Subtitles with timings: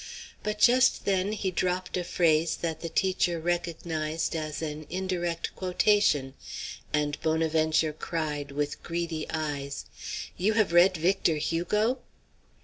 [0.41, 6.33] But just then he dropped a phrase that the teacher recognized as an indirect quotation,
[6.91, 9.85] and Bonaventure cried, with greedy eyes:
[10.37, 11.99] "You have read Victor Hugo?"